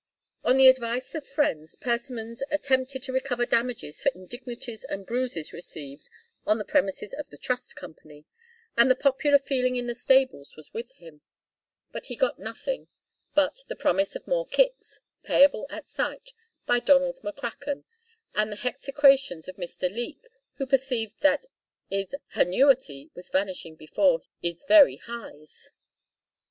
On 0.43 0.57
the 0.57 0.67
advice 0.67 1.13
of 1.13 1.27
friends, 1.27 1.75
Persimmons 1.75 2.41
attempted 2.49 3.03
to 3.03 3.13
recover 3.13 3.45
damages 3.45 4.01
for 4.01 4.09
indignities 4.15 4.83
and 4.83 5.05
bruises 5.05 5.53
received 5.53 6.09
on 6.43 6.57
the 6.57 6.65
premises 6.65 7.13
of 7.13 7.29
the 7.29 7.37
Trust 7.37 7.75
Company, 7.75 8.25
and 8.75 8.89
the 8.89 8.95
popular 8.95 9.37
feeling 9.37 9.75
in 9.75 9.85
the 9.85 9.93
stables 9.93 10.55
was 10.55 10.73
with 10.73 10.93
him. 10.93 11.21
But 11.91 12.07
he 12.07 12.15
got 12.15 12.39
nothing 12.39 12.87
but 13.35 13.63
the 13.67 13.75
promise 13.75 14.15
of 14.15 14.25
more 14.25 14.47
kicks, 14.47 15.01
payable 15.21 15.67
at 15.69 15.87
sight, 15.87 16.33
by 16.65 16.79
Donald 16.79 17.19
McCracken, 17.23 17.83
and 18.33 18.51
the 18.51 18.55
hexecrations 18.57 19.47
of 19.47 19.59
Mister 19.59 19.87
Leek 19.87 20.29
who 20.55 20.65
perceived 20.65 21.21
that 21.21 21.45
'is 21.91 22.15
hannuity 22.33 23.11
was 23.13 23.29
vanishing 23.29 23.75
before 23.75 24.23
'is 24.41 24.63
very 24.67 24.95
heyes. 24.95 25.69